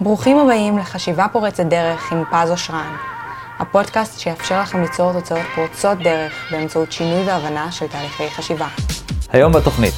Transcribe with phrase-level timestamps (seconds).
[0.00, 2.96] ברוכים הבאים לחשיבה פורצת דרך עם פז אושרן,
[3.58, 8.66] הפודקאסט שיאפשר לכם ליצור תוצאות פורצות דרך באמצעות שינוי והבנה של תהליכי חשיבה.
[9.32, 9.94] היום בתוכנית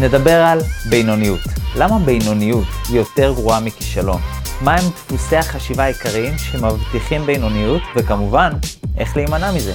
[0.00, 0.60] נדבר על
[0.90, 1.40] בינוניות.
[1.76, 4.20] למה בינוניות היא יותר גרועה מכישלון?
[4.60, 8.52] מהם דפוסי החשיבה העיקריים שמבטיחים בינוניות, וכמובן,
[8.98, 9.74] איך להימנע מזה.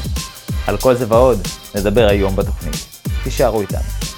[0.68, 3.02] על כל זה ועוד נדבר היום בתוכנית.
[3.24, 4.09] תישארו איתנו.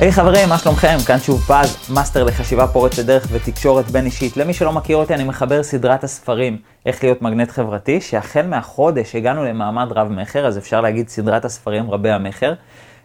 [0.00, 0.96] היי hey, חברים, מה שלומכם?
[1.06, 4.36] כאן שוב פז, מאסטר לחשיבה פורצת דרך ותקשורת בין אישית.
[4.36, 6.56] למי שלא מכיר אותי, אני מחבר סדרת הספרים
[6.86, 12.10] איך להיות מגנט חברתי, שהחל מהחודש הגענו למעמד רב-מכר, אז אפשר להגיד סדרת הספרים רבי
[12.10, 12.54] המכר.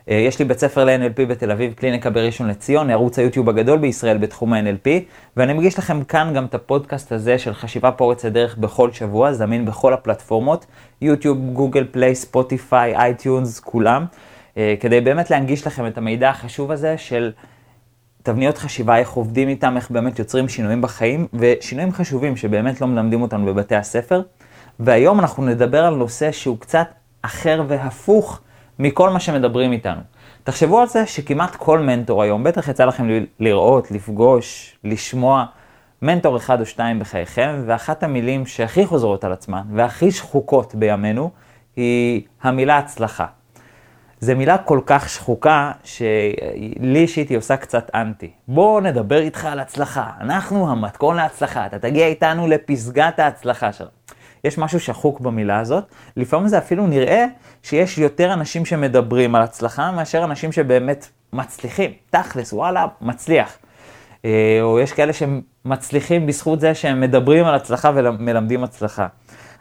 [0.10, 4.18] אה, יש לי בית ספר ל-NLP בתל אביב, קליניקה בראשון לציון, ערוץ היוטיוב הגדול בישראל
[4.18, 4.90] בתחום ה-NLP,
[5.38, 9.66] ואני מגיש לכם כאן גם את הפודקאסט הזה של חשיבה פורצת דרך בכל שבוע, זמין
[9.66, 10.66] בכל הפלטפורמות,
[11.02, 14.06] יוטיוב, גוגל פליי, ספוטיפיי, iTunes, כולם.
[14.58, 17.32] אה, כדי באמת להנגיש לכם את המידע החשוב הזה של
[18.24, 23.22] תבניות חשיבה, איך עובדים איתם, איך באמת יוצרים שינויים בחיים, ושינויים חשובים שבאמת לא מלמדים
[23.22, 24.22] אותנו בבתי הספר.
[24.80, 26.88] והיום אנחנו נדבר על נושא שהוא קצת
[27.22, 28.42] אחר והפוך
[28.80, 30.02] מכל מה שמדברים איתנו.
[30.44, 33.08] תחשבו על זה שכמעט כל מנטור היום, בטח יצא לכם
[33.40, 35.46] לראות, לפגוש, לשמוע
[36.02, 41.32] מנטור אחד או שתיים בחייכם, ואחת המילים שהכי חוזרות על עצמן והכי שחוקות בימינו
[41.76, 43.26] היא המילה הצלחה.
[44.26, 48.32] זו מילה כל כך שחוקה, שלי אישית היא עושה קצת אנטי.
[48.48, 50.10] בוא נדבר איתך על הצלחה.
[50.22, 51.66] אנחנו המתכון להצלחה.
[51.66, 53.90] אתה תגיע איתנו לפסגת ההצלחה שלנו.
[54.44, 55.84] יש משהו שחוק במילה הזאת.
[56.18, 57.26] לפעמים זה אפילו נראה
[57.64, 61.92] שיש יותר אנשים שמדברים על הצלחה, מאשר אנשים שבאמת מצליחים.
[62.10, 63.58] תכלס, וואלה, מצליח.
[64.26, 69.08] אה, או יש כאלה שמצליחים בזכות זה שהם מדברים על הצלחה ומלמדים הצלחה.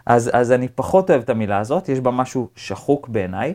[0.06, 3.54] אז, אז אני פחות אוהב את המילה הזאת, יש בה משהו שחוק בעיניי.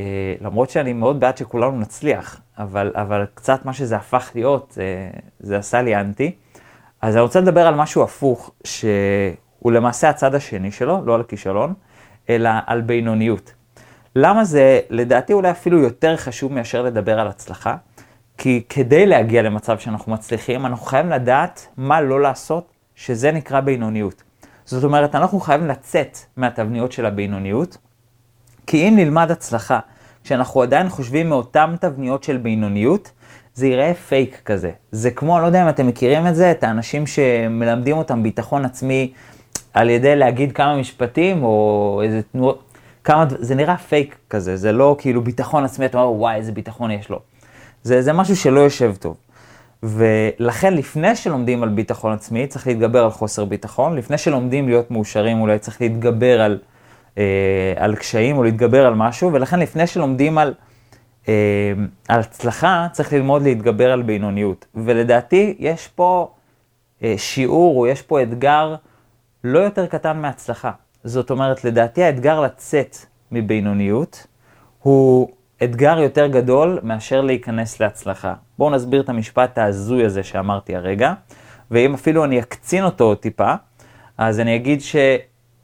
[0.00, 5.10] אה, למרות שאני מאוד בעד שכולנו נצליח, אבל, אבל קצת מה שזה הפך להיות, זה,
[5.40, 6.34] זה עשה לי אנטי.
[7.02, 11.74] אז אני רוצה לדבר על משהו הפוך, שהוא למעשה הצד השני שלו, לא על כישלון,
[12.28, 13.52] אלא על בינוניות.
[14.16, 17.76] למה זה, לדעתי, אולי אפילו יותר חשוב מאשר לדבר על הצלחה?
[18.38, 24.22] כי כדי להגיע למצב שאנחנו מצליחים, אנחנו חייבים לדעת מה לא לעשות, שזה נקרא בינוניות.
[24.64, 27.78] זאת אומרת, אנחנו חייבים לצאת מהתבניות של הבינוניות,
[28.70, 29.78] כי אם נלמד הצלחה,
[30.24, 33.10] כשאנחנו עדיין חושבים מאותן תבניות של בינוניות,
[33.54, 34.70] זה ייראה פייק כזה.
[34.92, 39.12] זה כמו, לא יודע אם אתם מכירים את זה, את האנשים שמלמדים אותם ביטחון עצמי
[39.74, 42.62] על ידי להגיד כמה משפטים, או איזה תנועות,
[43.04, 46.90] כמה, זה נראה פייק כזה, זה לא כאילו ביטחון עצמי, אתה אומר, וואי, איזה ביטחון
[46.90, 47.18] יש לו.
[47.82, 49.16] זה, זה משהו שלא יושב טוב.
[49.82, 53.96] ולכן לפני שלומדים על ביטחון עצמי, צריך להתגבר על חוסר ביטחון.
[53.96, 56.58] לפני שלומדים להיות מאושרים, אולי צריך להתגבר על
[57.18, 60.54] אה, על קשיים או להתגבר על משהו, ולכן לפני שלומדים על,
[61.28, 61.72] אה,
[62.08, 64.66] על הצלחה, צריך ללמוד להתגבר על בינוניות.
[64.74, 66.30] ולדעתי, יש פה
[67.02, 68.74] אה, שיעור או יש פה אתגר
[69.44, 70.70] לא יותר קטן מהצלחה.
[71.04, 72.96] זאת אומרת, לדעתי האתגר לצאת
[73.32, 74.26] מבינוניות
[74.82, 75.28] הוא
[75.64, 78.34] אתגר יותר גדול מאשר להיכנס להצלחה.
[78.58, 81.12] בואו נסביר את המשפט ההזוי הזה שאמרתי הרגע,
[81.70, 83.54] ואם אפילו אני אקצין אותו טיפה,
[84.18, 84.96] אז אני אגיד ש...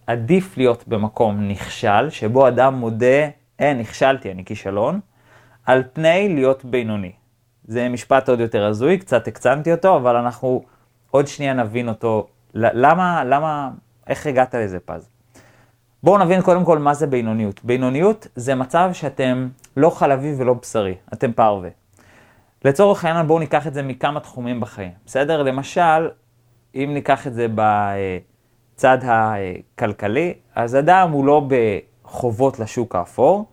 [0.06, 3.28] עדיף להיות במקום נכשל, שבו אדם מודה,
[3.60, 5.00] אה, נכשלתי, אני כישלון,
[5.66, 7.12] על פני להיות בינוני.
[7.64, 10.62] זה משפט עוד יותר הזוי, קצת הקצנתי אותו, אבל אנחנו
[11.10, 12.26] עוד שנייה נבין אותו.
[12.54, 13.70] למה, למה,
[14.06, 15.08] איך הגעת לזה פז?
[16.02, 17.64] בואו נבין קודם כל מה זה בינוניות.
[17.64, 21.68] בינוניות זה מצב שאתם לא חלבי ולא בשרי, אתם פרווה.
[22.64, 25.42] לצורך העניין בואו ניקח את זה מכמה תחומים בחיים, בסדר?
[25.42, 26.08] למשל,
[26.74, 27.62] אם ניקח את זה ב...
[28.76, 31.48] הצד הכלכלי, אז אדם הוא לא
[32.04, 33.44] בחובות לשוק האפור,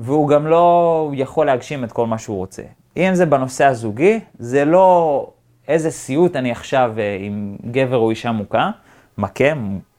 [0.00, 2.62] והוא גם לא יכול להגשים את כל מה שהוא רוצה.
[2.96, 5.26] אם זה בנושא הזוגי, זה לא
[5.68, 8.70] איזה סיוט אני עכשיו אה, עם גבר או אישה מוכה,
[9.18, 9.44] מכה,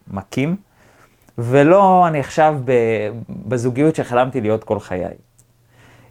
[0.08, 0.56] מכים,
[1.38, 2.60] ולא אני עכשיו
[3.30, 5.06] בזוגיות שחלמתי להיות כל חיי.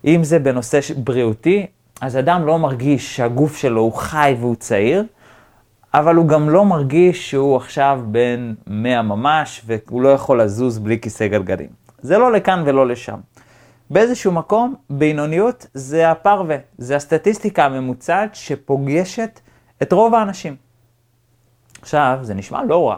[0.04, 1.66] אם זה בנושא בריאותי,
[2.00, 5.04] אז אדם לא מרגיש שהגוף שלו הוא חי והוא צעיר,
[5.94, 11.00] אבל הוא גם לא מרגיש שהוא עכשיו בן 100 ממש, והוא לא יכול לזוז בלי
[11.00, 11.68] כיסא גלגלים.
[12.02, 13.18] זה לא לכאן ולא לשם.
[13.90, 19.40] באיזשהו מקום, בינוניות זה הפרווה, זה הסטטיסטיקה הממוצעת שפוגשת
[19.82, 20.56] את רוב האנשים.
[21.82, 22.96] עכשיו, זה נשמע לא רע.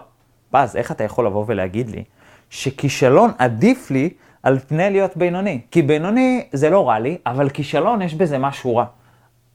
[0.51, 2.05] פז, איך אתה יכול לבוא ולהגיד לי
[2.51, 4.11] שכישלון עדיף לי
[4.43, 5.61] על פני להיות בינוני?
[5.71, 8.85] כי בינוני זה לא רע לי, אבל כישלון יש בזה משהו רע.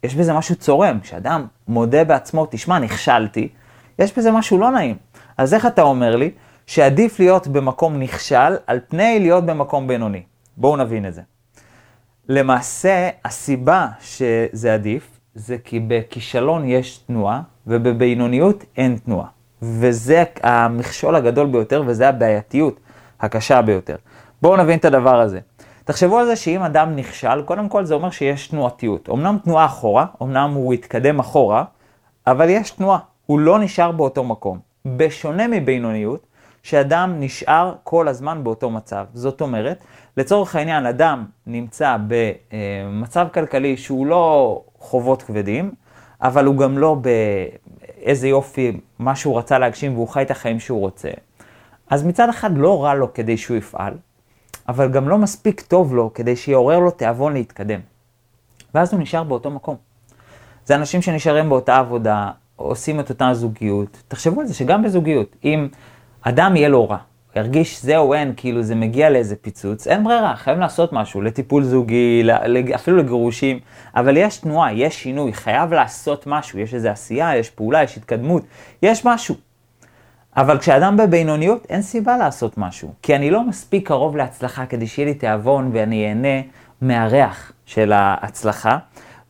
[0.04, 3.50] יש בזה משהו צורם, כשאדם מודה בעצמו, תשמע, נכשלתי,
[4.00, 4.96] יש בזה משהו לא נעים.
[5.38, 6.32] אז איך אתה אומר לי
[6.68, 10.24] שעדיף להיות במקום נכשל על פני להיות במקום בינוני?
[10.58, 11.22] בואו נבין את זה.
[12.30, 19.28] למעשה, הסיבה שזה עדיף, זה כי בכישלון יש תנועה, ובבינוניות אין תנועה.
[19.62, 22.80] וזה המכשול הגדול ביותר, וזה הבעייתיות
[23.20, 23.96] הקשה ביותר.
[24.42, 25.40] בואו נבין את הדבר הזה.
[25.88, 29.10] תחשבו על זה שאם אדם נכשל, קודם כל זה אומר שיש תנועתיות.
[29.10, 31.63] אמנם תנועה אחורה, אמנם הוא יתקדם אחורה,
[32.28, 33.00] אבל יש תנועה.
[33.25, 34.60] הוא לא נשאר באותו מקום.
[34.86, 36.28] בשונה מבינוניות,
[36.63, 39.06] שאדם נשאר כל הזמן באותו מצב.
[39.13, 39.84] זאת אומרת,
[40.18, 45.72] לצורך העניין, אדם נמצא במצב כלכלי שהוא לא חובות כבדים,
[46.22, 50.80] אבל הוא גם לא באיזה יופי, מה שהוא רצה להגשים והוא חי את החיים שהוא
[50.80, 51.10] רוצה.
[51.90, 53.94] אז מצד אחד לא רע לו כדי שהוא יפעל,
[54.68, 57.80] אבל גם לא מספיק טוב לו כדי שיעורר לו תיאבון להתקדם.
[58.75, 59.75] ואז הוא נשאר באותו מקום.
[60.66, 64.04] זה אנשים שנשארים באותה עבודה, עושים את אותה זוגיות.
[64.08, 65.68] תחשבו על זה שגם בזוגיות, אם
[66.22, 66.98] אדם יהיה לו רע,
[67.36, 72.24] ירגיש זהו אין, כאילו זה מגיע לאיזה פיצוץ, אין ברירה, חייבים לעשות משהו, לטיפול זוגי,
[72.75, 73.60] אפילו לגירושים,
[73.96, 78.44] אבל יש תנועה, יש שינוי, חייב לעשות משהו, יש איזו עשייה, יש פעולה, יש התקדמות,
[78.84, 79.36] יש משהו.
[80.38, 85.06] אבל כשאדם בבינוניות, אין סיבה לעשות משהו, כי אני לא מספיק קרוב להצלחה כדי שיהיה
[85.06, 86.42] לי תיאבון ואני אהנה
[86.81, 88.78] מהריח של ההצלחה,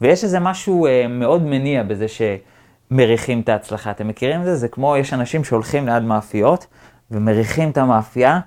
[0.02, 3.92] ויש איזה משהו אה, מאוד מניע בזה שמריחים את ההצלחה.
[3.92, 4.56] אתם מכירים את זה?
[4.56, 6.68] זה כמו, יש אנשים שהולכים ליד מאפיות,
[7.12, 8.40] ומריחים את המאפייה,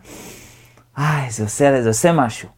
[0.98, 2.48] איי, זה עושה, זה עושה משהו.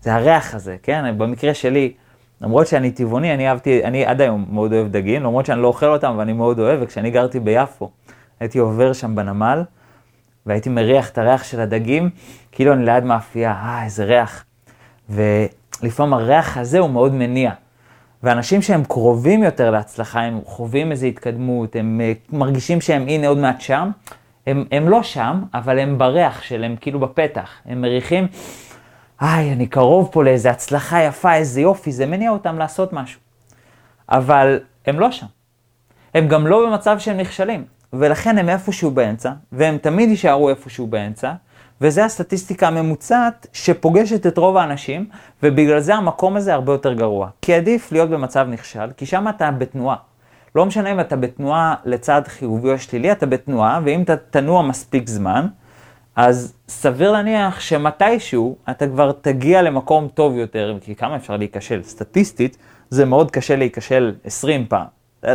[0.00, 1.18] זה הריח הזה, כן?
[1.18, 1.92] במקרה שלי,
[2.40, 5.86] למרות שאני טבעוני, אני אהבתי, אני עד היום מאוד אוהב דגים, למרות שאני לא אוכל
[5.86, 7.90] אותם, אבל אני מאוד אוהב, וכשאני גרתי ביפו,
[8.40, 9.62] הייתי עובר שם בנמל,
[10.46, 12.10] והייתי מריח את הריח של הדגים,
[12.52, 14.44] כאילו אני ליד מאפייה, אה, איזה ריח.
[15.10, 17.50] ולפעמים הריח הזה הוא מאוד מניע.
[18.22, 23.38] ואנשים שהם קרובים יותר להצלחה, הם חווים איזו התקדמות, הם אה, מרגישים שהם הנה עוד
[23.38, 23.90] מעט שם,
[24.46, 27.50] הם, הם לא שם, אבל הם בריח שלהם, כאילו בפתח.
[27.64, 28.26] הם מריחים,
[29.22, 33.20] איי, אני קרוב פה לאיזו הצלחה יפה, איזה יופי, זה מניע אותם לעשות משהו.
[34.08, 35.26] אבל הם לא שם.
[36.14, 37.64] הם גם לא במצב שהם נכשלים,
[37.98, 41.32] ולכן הם איפשהו באמצע, והם תמיד יישארו איפשהו באמצע,
[41.80, 45.08] וזה הסטטיסטיקה הממוצעת שפוגשת את רוב האנשים,
[45.42, 47.28] ובגלל זה המקום הזה הרבה יותר גרוע.
[47.42, 49.96] כי עדיף להיות במצב נכשל, כי שם אתה בתנועה.
[50.54, 55.08] לא משנה אם אתה בתנועה לצד חיובי או שלילי, אתה בתנועה, ואם אתה תנוע מספיק
[55.08, 55.46] זמן,
[56.16, 61.82] אז סביר להניח שמתישהו אתה כבר תגיע למקום טוב יותר, כי כמה אפשר להיכשל?
[61.82, 62.56] סטטיסטית,
[62.90, 64.86] זה מאוד קשה להיכשל 20 פעם.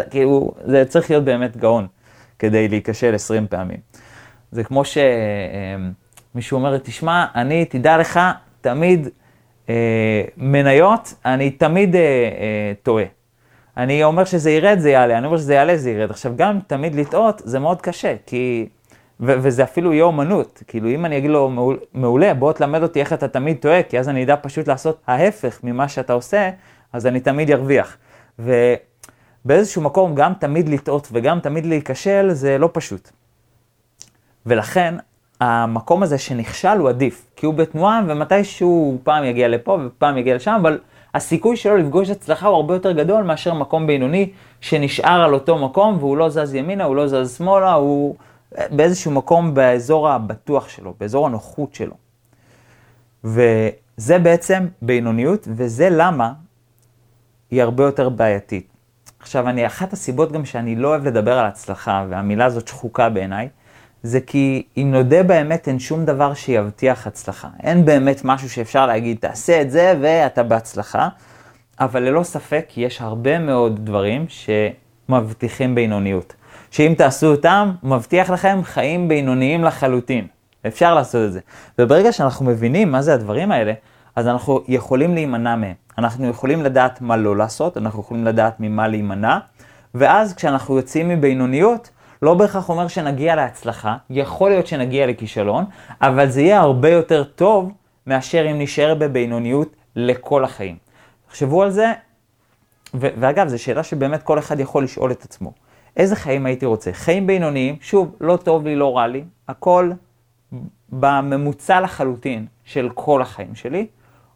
[0.09, 1.87] כאילו, זה צריך להיות באמת גאון
[2.41, 3.77] כדי להיכשל 20 פעמים.
[4.51, 8.19] זה כמו שמישהו אומר, תשמע, אני, תדע לך,
[8.61, 9.07] תמיד
[9.69, 13.03] אה, מניות, אני תמיד אה, אה, טועה.
[13.77, 16.09] אני אומר שזה ירד, זה יעלה, אני אומר שזה יעלה, זה ירד.
[16.09, 18.67] עכשיו, גם תמיד לטעות זה מאוד קשה, כי...
[19.19, 20.63] ו- וזה אפילו יהיה אומנות.
[20.67, 21.51] כאילו, אם אני אגיד לו,
[21.93, 25.59] מעולה, בוא תלמד אותי איך אתה תמיד טועה, כי אז אני אדע פשוט לעשות ההפך
[25.63, 26.49] ממה שאתה עושה,
[26.93, 27.97] אז אני תמיד ארוויח.
[29.45, 33.09] ובאיזשהו מקום, גם תמיד לטעות וגם תמיד להיכשל, זה לא פשוט.
[34.45, 34.95] ולכן,
[35.41, 40.57] המקום הזה שנכשל הוא עדיף, כי הוא בתנועה, ומתישהו פעם יגיע לפה ופעם יגיע לשם,
[40.61, 40.79] אבל
[41.13, 45.97] הסיכוי שלו לפגוש הצלחה הוא הרבה יותר גדול מאשר מקום בינוני שנשאר על אותו מקום
[45.97, 48.15] והוא לא זז ימינה, הוא לא זז שמאלה, הוא
[48.71, 51.93] באיזשהו מקום באזור הבטוח שלו, באזור הנוחות שלו.
[53.23, 56.33] וזה בעצם בינוניות, וזה למה
[57.51, 58.70] היא הרבה יותר בעייתית.
[59.21, 63.49] עכשיו, אני, אחת הסיבות גם שאני לא אוהב לדבר על הצלחה, והמילה הזאת שחוקה בעיניי,
[64.03, 67.47] זה כי אם נודה באמת, אין שום דבר שיבטיח הצלחה.
[67.63, 71.09] אין באמת משהו שאפשר להגיד, תעשה את זה ואתה בהצלחה,
[71.79, 76.33] אבל ללא ספק יש הרבה מאוד דברים שמבטיחים בינוניות.
[76.71, 80.27] שאם תעשו אותם, מבטיח לכם חיים בינוניים לחלוטין.
[80.67, 81.39] אפשר לעשות את זה.
[81.79, 83.73] וברגע שאנחנו מבינים מה זה הדברים האלה,
[84.15, 85.73] אז אנחנו יכולים להימנע מהם.
[85.97, 89.37] אנחנו יכולים לדעת מה לא לעשות, אנחנו יכולים לדעת ממה להימנע,
[89.95, 91.89] ואז כשאנחנו יוצאים מבינוניות,
[92.21, 95.65] לא בהכרח אומר שנגיע להצלחה, יכול להיות שנגיע לכישלון,
[96.01, 97.71] אבל זה יהיה הרבה יותר טוב
[98.07, 100.77] מאשר אם נשאר בבינוניות לכל החיים.
[101.27, 101.93] תחשבו על זה,
[102.93, 105.53] ו- ואגב, זו שאלה שבאמת כל אחד יכול לשאול את עצמו.
[105.97, 106.93] איזה חיים הייתי רוצה?
[106.93, 109.91] חיים בינוניים, שוב, לא טוב לי, לא רע לי, הכל
[110.89, 113.87] בממוצע לחלוטין של כל החיים שלי,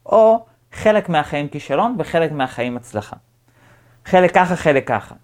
[0.05, 3.15] או חלק מהחיים כישלון וחלק מהחיים הצלחה.
[4.05, 5.15] חלק ככה, חלק ככה.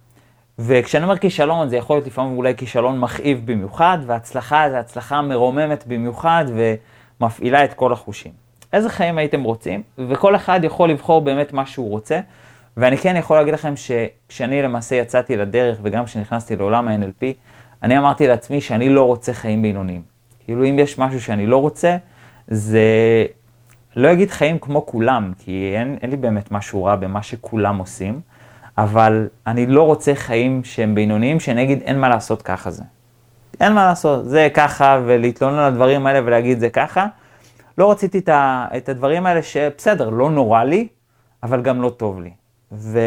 [0.59, 5.83] וכשאני אומר כישלון, זה יכול להיות לפעמים אולי כישלון מכאיב במיוחד, והצלחה זה הצלחה מרוממת
[5.87, 6.45] במיוחד
[7.19, 8.31] ומפעילה את כל החושים.
[8.73, 9.81] איזה חיים הייתם רוצים?
[9.97, 12.19] וכל אחד יכול לבחור באמת מה שהוא רוצה.
[12.77, 17.25] ואני כן יכול להגיד לכם שכשאני למעשה יצאתי לדרך, וגם כשנכנסתי לעולם ה-NLP,
[17.83, 20.01] אני אמרתי לעצמי שאני לא רוצה חיים בינוניים.
[20.45, 21.97] כאילו אם יש משהו שאני לא רוצה,
[22.47, 22.85] זה
[23.95, 28.21] לא אגיד חיים כמו כולם, כי אין, אין לי באמת משהו רע במה שכולם עושים,
[28.77, 32.83] אבל אני לא רוצה חיים שהם בינוניים, שנגיד אין מה לעשות ככה זה.
[33.59, 37.07] אין מה לעשות, זה ככה, ולהתלונן על הדברים האלה ולהגיד זה ככה.
[37.77, 40.87] לא רציתי את, ה, את הדברים האלה שבסדר, לא נורא לי,
[41.43, 42.31] אבל גם לא טוב לי.
[42.71, 42.99] ו,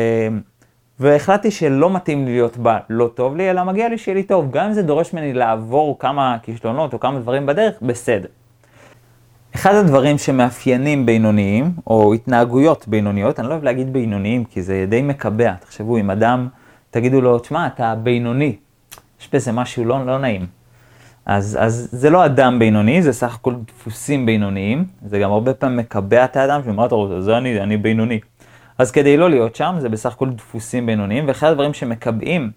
[1.01, 4.51] והחלטתי שלא מתאים לי להיות בה לא טוב לי, אלא מגיע לי שיהיה לי טוב.
[4.51, 8.29] גם אם זה דורש ממני לעבור כמה כישלונות או כמה דברים בדרך, בסדר.
[9.57, 15.03] אחד הדברים שמאפיינים בינוניים, או התנהגויות בינוניות, אני לא אוהב להגיד בינוניים, כי זה די
[15.03, 15.55] מקבע.
[15.61, 16.49] תחשבו, אם אדם,
[16.91, 18.57] תגידו לו, תשמע, אתה בינוני,
[19.21, 20.47] יש בזה משהו לא, לא נעים.
[21.27, 24.85] אז, אז זה לא אדם בינוני, זה סך הכל דפוסים בינוניים.
[25.07, 28.21] זה גם הרבה פעמים מקבע את האדם, שאומר, אתה רוצה, זה אני, אני בינוני.
[28.79, 32.51] אז כדי לא להיות שם, זה בסך הכל דפוסים בינוניים, ואחד הדברים שמקבעים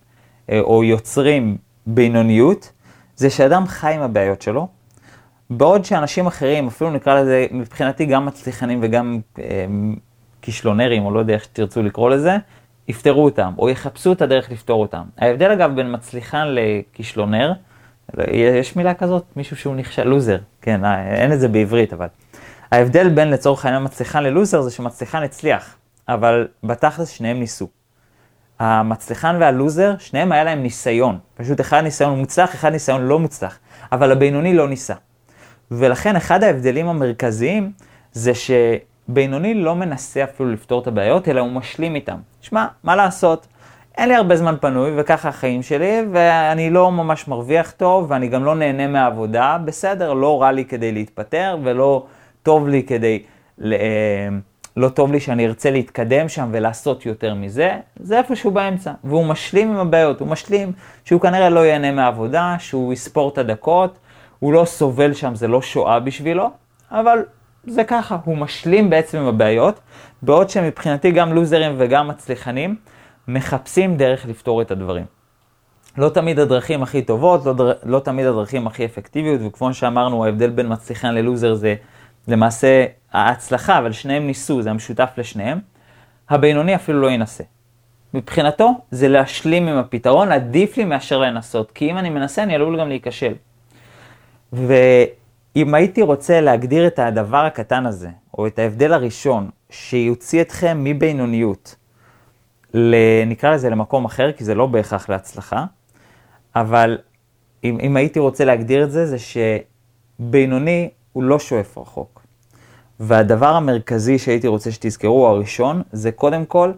[0.50, 2.72] אה, או יוצרים בינוניות,
[3.16, 4.68] זה שאדם חי עם הבעיות שלו,
[5.50, 9.66] בעוד שאנשים אחרים, אפילו נקרא לזה, מבחינתי גם מצליחנים וגם אה,
[10.42, 12.38] כישלונרים, או לא יודע איך תרצו לקרוא לזה,
[12.88, 15.04] יפתרו אותם, או יחפשו את הדרך לפתור אותם.
[15.18, 17.54] ההבדל אגב בין מצליחן לכישלונר,
[18.32, 22.08] יש מילה כזאת, מישהו שהוא נכשל, לוזר, כן, אה, אין את זה בעברית, אבל.
[22.72, 25.76] ההבדל בין לצורך העניין מצליחן ללוזר זה שמצליחן הצליח,
[26.08, 27.68] אבל בתכלס שניהם ניסו.
[28.60, 31.20] המצליחן והלוזר, שניהם היה להם ניסיון.
[31.36, 33.60] פשוט אחד ניסיון מוצלח, אחד ניסיון לא מוצלח.
[33.92, 34.94] אבל הבינוני לא ניסה.
[35.72, 37.72] ולכן אחד ההבדלים המרכזיים
[38.12, 42.18] זה שבינוני לא מנסה אפילו לפתור את הבעיות, אלא הוא משלים איתם.
[42.42, 43.48] שמע, מה לעשות?
[43.98, 48.46] אין לי הרבה זמן פנוי, וככה החיים שלי, ואני לא ממש מרוויח טוב, ואני גם
[48.46, 52.06] לא נהנה מהעבודה, בסדר, לא רע לי כדי להתפטר, ולא
[52.44, 53.24] טוב לי כדי,
[53.64, 53.70] אה,
[54.78, 58.92] לא טוב לי שאני ארצה להתקדם שם ולעשות יותר מזה, זה איפשהו באמצע.
[59.04, 60.72] והוא משלים עם הבעיות, הוא משלים
[61.06, 63.98] שהוא כנראה לא ייהנה מהעבודה, שהוא יספור את הדקות,
[64.40, 66.50] הוא לא סובל שם, זה לא שואה בשבילו,
[66.92, 67.20] אבל
[67.64, 69.80] זה ככה, הוא משלים בעצם עם הבעיות,
[70.22, 72.76] בעוד שמבחינתי גם לוזרים וגם מצליחנים
[73.28, 75.06] מחפשים דרך לפתור את הדברים.
[75.98, 77.74] לא תמיד הדרכים הכי טובות, לא, דר...
[77.84, 81.76] לא תמיד הדרכים הכי אפקטיביות, וכמו שאמרנו, ההבדל בין מצליחן ללוזר זה
[82.28, 85.60] למעשה ההצלחה, אבל שניהם ניסו, זה המשותף לשניהם.
[86.30, 87.44] הבינוני אפילו לא ינסה.
[88.14, 92.80] מבחינתו זה להשלים עם הפתרון, עדיף לי מאשר לנסות, כי אם אני מנסה אני עלול
[92.80, 93.34] גם להיכשל.
[94.54, 101.76] ואם הייתי רוצה להגדיר את הדבר הקטן הזה, או את ההבדל הראשון, שיוציא אתכם מבינוניות,
[103.28, 105.66] נקרא לזה למקום אחר, כי זה לא בהכרח להצלחה,
[106.56, 106.98] אבל
[107.64, 109.18] אם, אם הייתי רוצה להגדיר את זה, זה
[110.20, 112.22] שבינוני הוא לא שואף רחוק.
[113.00, 116.72] והדבר המרכזי שהייתי רוצה שתזכרו, הראשון, זה קודם כל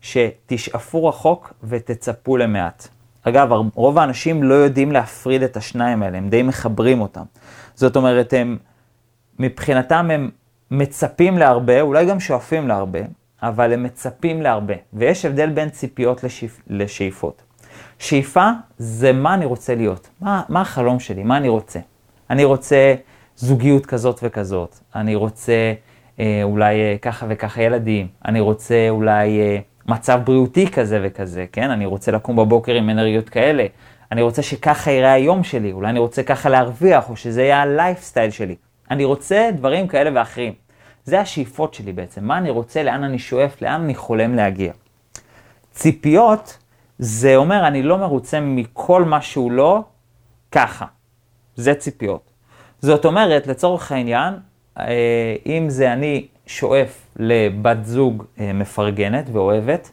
[0.00, 2.88] שתשאפו רחוק ותצפו למעט.
[3.24, 7.22] אגב, רוב האנשים לא יודעים להפריד את השניים האלה, הם די מחברים אותם.
[7.74, 8.58] זאת אומרת, הם,
[9.38, 10.30] מבחינתם הם
[10.70, 13.00] מצפים להרבה, אולי גם שואפים להרבה,
[13.42, 14.74] אבל הם מצפים להרבה.
[14.92, 17.42] ויש הבדל בין ציפיות לשאיפ, לשאיפות.
[17.98, 21.80] שאיפה זה מה אני רוצה להיות, מה, מה החלום שלי, מה אני רוצה.
[22.30, 22.94] אני רוצה
[23.36, 25.72] זוגיות כזאת וכזאת, אני רוצה
[26.20, 29.40] אה, אולי אה, ככה וככה ילדים, אני רוצה אולי...
[29.40, 31.70] אה, מצב בריאותי כזה וכזה, כן?
[31.70, 33.66] אני רוצה לקום בבוקר עם אנרגיות כאלה,
[34.12, 38.30] אני רוצה שככה יראה היום שלי, אולי אני רוצה ככה להרוויח, או שזה יהיה הלייפסטייל
[38.30, 38.56] שלי.
[38.90, 40.52] אני רוצה דברים כאלה ואחרים.
[41.04, 44.72] זה השאיפות שלי בעצם, מה אני רוצה, לאן אני שואף, לאן אני חולם להגיע.
[45.72, 46.58] ציפיות,
[46.98, 49.82] זה אומר, אני לא מרוצה מכל מה שהוא לא
[50.52, 50.86] ככה.
[51.56, 52.30] זה ציפיות.
[52.80, 54.34] זאת אומרת, לצורך העניין,
[54.78, 59.90] אה, אם זה אני שואף לבת זוג אה, מפרגנת ואוהבת,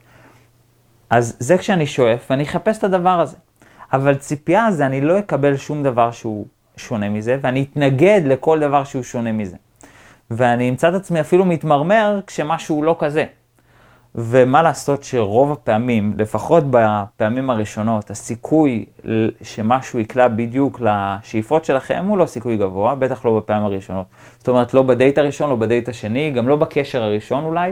[1.09, 3.37] אז זה כשאני שואף ואני אחפש את הדבר הזה.
[3.93, 6.45] אבל ציפייה זה אני לא אקבל שום דבר שהוא
[6.77, 9.55] שונה מזה, ואני אתנגד לכל דבר שהוא שונה מזה.
[10.31, 13.25] ואני אמצא את עצמי אפילו מתמרמר כשמשהו לא כזה.
[14.15, 18.85] ומה לעשות שרוב הפעמים, לפחות בפעמים הראשונות, הסיכוי
[19.41, 24.05] שמשהו יקלע בדיוק לשאיפות שלכם הוא לא סיכוי גבוה, בטח לא בפעמים הראשונות.
[24.37, 27.71] זאת אומרת, לא בדייט הראשון, לא בדייט השני, גם לא בקשר הראשון אולי.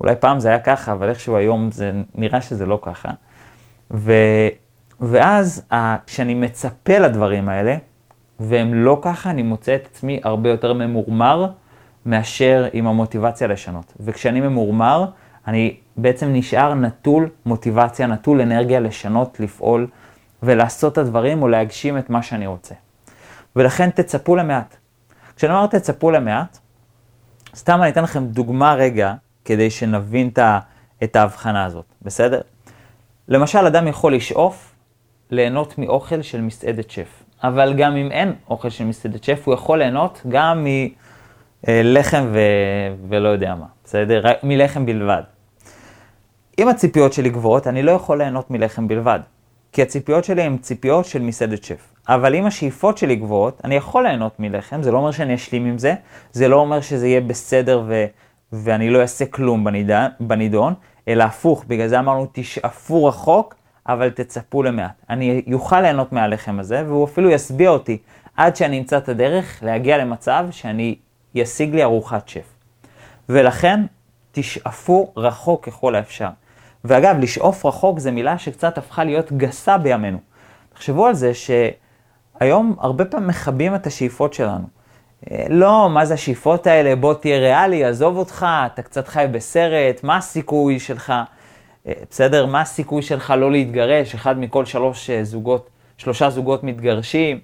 [0.00, 3.08] אולי פעם זה היה ככה, אבל איכשהו היום זה נראה שזה לא ככה.
[3.90, 4.12] ו,
[5.00, 5.68] ואז
[6.06, 7.76] כשאני מצפה לדברים האלה,
[8.40, 11.46] והם לא ככה, אני מוצא את עצמי הרבה יותר ממורמר
[12.06, 13.92] מאשר עם המוטיבציה לשנות.
[14.00, 15.04] וכשאני ממורמר,
[15.46, 19.86] אני בעצם נשאר נטול מוטיבציה, נטול אנרגיה לשנות, לפעול
[20.42, 22.74] ולעשות את הדברים או להגשים את מה שאני רוצה.
[23.56, 24.76] ולכן תצפו למעט.
[25.36, 26.58] כשאני אומר תצפו למעט,
[27.56, 30.30] סתם אני אתן לכם דוגמה רגע, כדי שנבין
[31.02, 32.40] את ההבחנה הזאת, בסדר?
[33.28, 34.74] למשל, אדם יכול לשאוף
[35.30, 39.78] ליהנות מאוכל של מסעדת שף, אבל גם אם אין אוכל של מסעדת שף, הוא יכול
[39.78, 40.66] ליהנות גם
[41.68, 42.38] אה, לחם ו...
[43.08, 44.20] ולא יודע מה, בסדר?
[44.24, 45.22] רק מלחם בלבד.
[46.58, 49.20] אם הציפיות שלי גבוהות, אני לא יכול ליהנות מלחם בלבד.
[49.72, 51.94] כי הציפיות שלי הן ציפיות של מסעדת שף.
[52.08, 55.78] אבל אם השאיפות שלי גבוהות, אני יכול ליהנות מלחם, זה לא אומר שאני אשלים עם
[55.78, 55.94] זה,
[56.32, 58.04] זה לא אומר שזה יהיה בסדר ו...
[58.52, 59.90] ואני לא אעשה כלום בניד...
[60.20, 60.74] בנידון,
[61.08, 63.54] אלא הפוך, בגלל זה אמרנו תשאפו רחוק,
[63.86, 65.02] אבל תצפו למעט.
[65.10, 67.98] אני אוכל ליהנות מהלחם הזה, והוא אפילו ישביע אותי
[68.36, 70.96] עד שאני אמצא את הדרך להגיע למצב שאני
[71.34, 72.61] ישיג לי ארוחת שף.
[73.28, 73.80] ולכן,
[74.32, 76.28] תשאפו רחוק ככל האפשר.
[76.84, 80.18] ואגב, לשאוף רחוק זה מילה שקצת הפכה להיות גסה בימינו.
[80.74, 84.66] תחשבו על זה שהיום הרבה פעמים מכבים את השאיפות שלנו.
[85.30, 86.96] אה, לא, מה זה השאיפות האלה?
[86.96, 91.12] בוא תהיה ריאלי, עזוב אותך, אתה קצת חי בסרט, מה הסיכוי שלך?
[91.86, 92.46] אה, בסדר?
[92.46, 94.14] מה הסיכוי שלך לא להתגרש?
[94.14, 97.40] אחד מכל שלוש אה, זוגות, שלושה זוגות מתגרשים.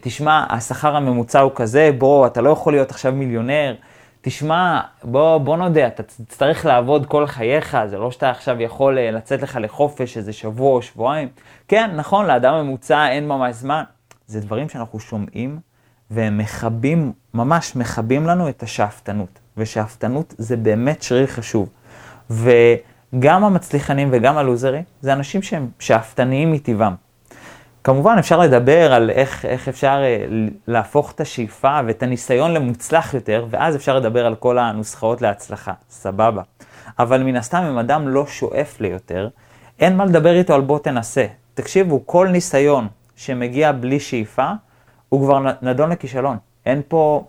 [0.00, 3.74] תשמע, השכר הממוצע הוא כזה, בוא, אתה לא יכול להיות עכשיו מיליונר.
[4.20, 9.42] תשמע, בוא, בוא נודה, אתה תצטרך לעבוד כל חייך, זה לא שאתה עכשיו יכול לצאת
[9.42, 11.28] לך לחופש איזה שבוע או שבועיים.
[11.68, 13.82] כן, נכון, לאדם ממוצע אין ממש זמן.
[14.26, 15.60] זה דברים שאנחנו שומעים
[16.10, 19.38] והם מכבים, ממש מכבים לנו את השאפתנות.
[19.56, 21.68] ושאפתנות זה באמת שריר חשוב.
[22.30, 26.94] וגם המצליחנים וגם הלוזרים, זה אנשים שהם שאפתניים מטבעם.
[27.84, 30.26] כמובן אפשר לדבר על איך, איך אפשר אה,
[30.66, 36.42] להפוך את השאיפה ואת הניסיון למוצלח יותר, ואז אפשר לדבר על כל הנוסחאות להצלחה, סבבה.
[36.98, 39.28] אבל מן הסתם אם אדם לא שואף ליותר,
[39.80, 41.26] אין מה לדבר איתו על בוא תנסה.
[41.54, 44.50] תקשיבו, כל ניסיון שמגיע בלי שאיפה,
[45.08, 46.36] הוא כבר נדון לכישלון.
[46.66, 47.24] אין פה,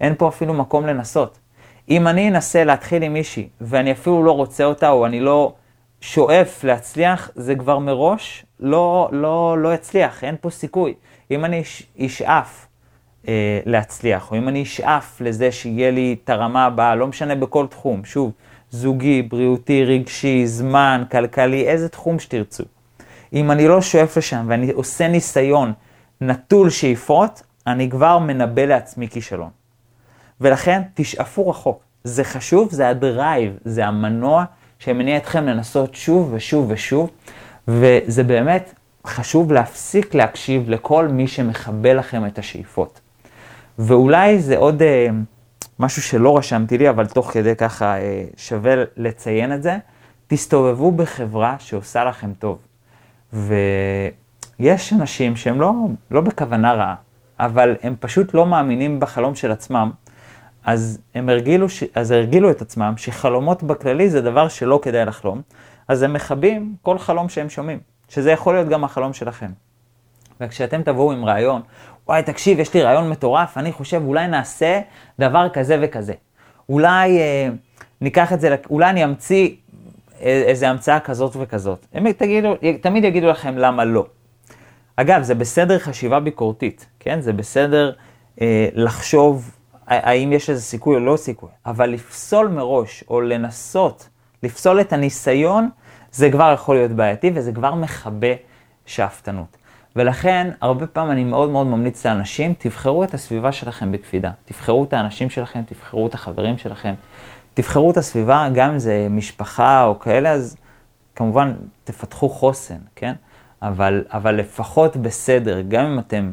[0.00, 1.38] אין פה אפילו מקום לנסות.
[1.88, 5.52] אם אני אנסה להתחיל עם מישהי, ואני אפילו לא רוצה אותה, או אני לא
[6.00, 10.94] שואף להצליח, זה כבר מראש לא, לא, לא יצליח, אין פה סיכוי.
[11.30, 11.62] אם אני
[12.06, 12.66] אשאף
[13.28, 17.66] אה, להצליח, או אם אני אשאף לזה שיהיה לי את הרמה הבאה, לא משנה בכל
[17.66, 18.32] תחום, שוב,
[18.70, 22.64] זוגי, בריאותי, רגשי, זמן, כלכלי, איזה תחום שתרצו.
[23.32, 25.72] אם אני לא שואף לשם ואני עושה ניסיון
[26.20, 29.50] נטול שאיפות, אני כבר מנבא לעצמי כישלון.
[30.40, 31.82] ולכן תשאפו רחוק.
[32.04, 34.44] זה חשוב, זה הדרייב, זה המנוע
[34.78, 37.10] שמניע אתכם לנסות שוב ושוב ושוב,
[37.68, 38.74] וזה באמת
[39.06, 43.00] חשוב להפסיק להקשיב לכל מי שמכבה לכם את השאיפות.
[43.78, 45.08] ואולי זה עוד אה,
[45.78, 49.78] משהו שלא רשמתי לי, אבל תוך כדי ככה אה, שווה לציין את זה,
[50.26, 52.58] תסתובבו בחברה שעושה לכם טוב.
[53.32, 55.72] ויש אנשים שהם לא,
[56.10, 56.94] לא בכוונה רעה,
[57.40, 59.90] אבל הם פשוט לא מאמינים בחלום של עצמם,
[60.66, 65.42] אז הם הרגילו, אז הרגילו את עצמם שחלומות בכללי זה דבר שלא כדאי לחלום,
[65.88, 69.50] אז הם מכבים כל חלום שהם שומעים, שזה יכול להיות גם החלום שלכם.
[70.40, 71.62] וכשאתם תבואו עם רעיון,
[72.06, 74.80] וואי, תקשיב, יש לי רעיון מטורף, אני חושב, אולי נעשה
[75.18, 76.12] דבר כזה וכזה.
[76.68, 77.48] אולי אה,
[78.00, 79.50] ניקח את זה, אולי אני אמציא
[80.20, 81.86] איזה המצאה כזאת וכזאת.
[81.92, 84.06] הם תגידו, תמיד יגידו לכם למה לא.
[84.96, 87.20] אגב, זה בסדר חשיבה ביקורתית, כן?
[87.20, 87.92] זה בסדר
[88.40, 89.55] אה, לחשוב
[89.86, 94.08] האם יש איזה סיכוי או לא סיכוי, אבל לפסול מראש, או לנסות
[94.42, 95.68] לפסול את הניסיון,
[96.12, 98.34] זה כבר יכול להיות בעייתי, וזה כבר מכבה
[98.86, 99.56] שאפתנות.
[99.96, 104.30] ולכן, הרבה פעמים אני מאוד מאוד ממליץ לאנשים, תבחרו את הסביבה שלכם בקפידה.
[104.44, 106.94] תבחרו את האנשים שלכם, תבחרו את החברים שלכם,
[107.54, 110.56] תבחרו את הסביבה, גם אם זה משפחה או כאלה, אז
[111.14, 113.12] כמובן תפתחו חוסן, כן?
[113.62, 116.30] אבל, אבל לפחות בסדר, גם אם אתם,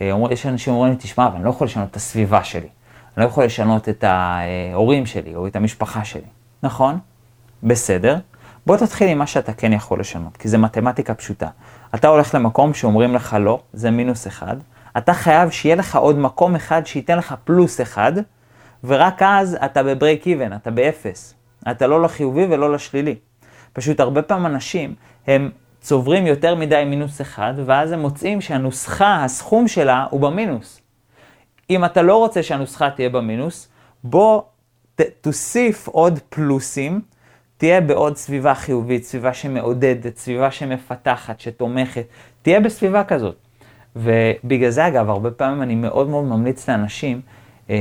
[0.00, 2.68] אה, יש אנשים שאומרים לי, תשמע, אבל אני לא יכול לשנות את הסביבה שלי.
[3.16, 6.28] אני לא יכול לשנות את ההורים שלי או את המשפחה שלי.
[6.62, 6.98] נכון?
[7.62, 8.18] בסדר.
[8.66, 11.48] בוא תתחיל עם מה שאתה כן יכול לשנות, כי זה מתמטיקה פשוטה.
[11.94, 14.56] אתה הולך למקום שאומרים לך לא, זה מינוס אחד.
[14.98, 18.12] אתה חייב שיהיה לך עוד מקום אחד שייתן לך פלוס אחד,
[18.84, 21.34] ורק אז אתה ב break even, אתה באפס.
[21.70, 23.14] אתה לא לחיובי ולא לשלילי.
[23.72, 24.94] פשוט הרבה פעמים אנשים,
[25.26, 25.50] הם
[25.80, 30.80] צוברים יותר מדי מינוס אחד, ואז הם מוצאים שהנוסחה, הסכום שלה, הוא במינוס.
[31.70, 33.68] אם אתה לא רוצה שהנוסחה תהיה במינוס,
[34.04, 34.42] בוא
[34.94, 37.00] ת, תוסיף עוד פלוסים,
[37.56, 42.04] תהיה בעוד סביבה חיובית, סביבה שמעודדת, סביבה שמפתחת, שתומכת,
[42.42, 43.36] תהיה בסביבה כזאת.
[43.96, 47.20] ובגלל זה אגב, הרבה פעמים אני מאוד מאוד ממליץ לאנשים
[47.70, 47.76] אה,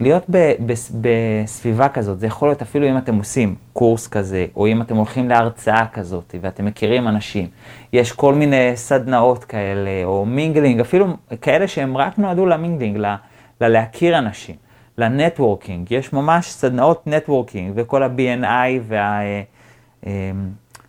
[0.00, 2.20] להיות ב, ב, בסביבה כזאת.
[2.20, 6.34] זה יכול להיות אפילו אם אתם עושים קורס כזה, או אם אתם הולכים להרצאה כזאת,
[6.40, 7.48] ואתם מכירים אנשים.
[7.92, 11.06] יש כל מיני סדנאות כאלה, או mingling, אפילו
[11.40, 13.14] כאלה שהם רק נועדו ל mingling, ל,
[13.60, 14.54] ללהכיר אנשים,
[14.98, 15.90] ל networking.
[15.90, 19.20] יש ממש סדנאות networking, וכל ה-BNI וה...
[20.06, 20.12] אה,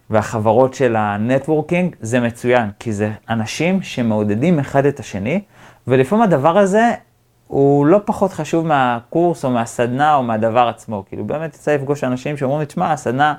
[0.09, 5.41] והחברות של ה networking, זה מצוין, כי זה אנשים שמעודדים אחד את השני,
[5.87, 6.91] ולפעמים הדבר הזה
[7.47, 11.03] הוא לא פחות חשוב מהקורס או מהסדנה או מהדבר עצמו.
[11.07, 13.33] כאילו באמת יצא לפגוש אנשים שאומרים לי, תשמע, הסדנה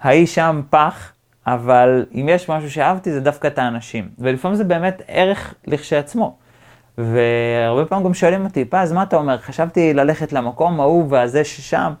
[0.00, 1.12] ההיא שם פח,
[1.46, 4.08] אבל אם יש משהו שאהבתי זה דווקא את האנשים.
[4.18, 6.36] ולפעמים זה באמת ערך לכשעצמו.
[6.98, 9.38] והרבה פעמים גם שואלים אותי, פז, מה אתה אומר?
[9.38, 11.92] חשבתי ללכת למקום ההוא והזה ששם,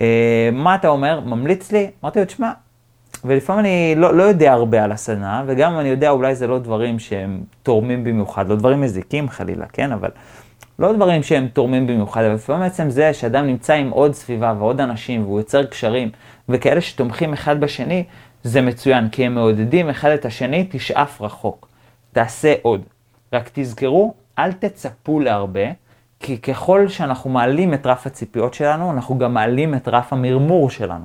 [0.00, 1.20] אה, מה אתה אומר?
[1.20, 1.90] ממליץ לי?
[2.02, 2.52] אמרתי לו, תשמע,
[3.24, 6.58] ולפעמים אני לא, לא יודע הרבה על הסדנה, וגם אם אני יודע, אולי זה לא
[6.58, 9.92] דברים שהם תורמים במיוחד, לא דברים מזיקים חלילה, כן?
[9.92, 10.10] אבל
[10.78, 14.80] לא דברים שהם תורמים במיוחד, אבל לפעמים בעצם זה שאדם נמצא עם עוד סביבה ועוד
[14.80, 16.10] אנשים, והוא יוצר קשרים,
[16.48, 18.04] וכאלה שתומכים אחד בשני,
[18.42, 21.68] זה מצוין, כי הם מעודדים אחד את השני, תשאף רחוק.
[22.12, 22.82] תעשה עוד.
[23.32, 25.64] רק תזכרו, אל תצפו להרבה,
[26.20, 31.04] כי ככל שאנחנו מעלים את רף הציפיות שלנו, אנחנו גם מעלים את רף המרמור שלנו.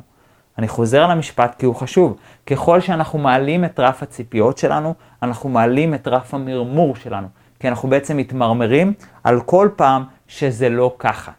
[0.58, 2.18] אני חוזר על המשפט כי הוא חשוב.
[2.46, 7.28] ככל שאנחנו מעלים את רף הציפיות שלנו, אנחנו מעלים את רף המרמור שלנו.
[7.60, 8.93] כי אנחנו בעצם מתמרמרים
[9.24, 11.32] על כל פעם שזה לא ככה.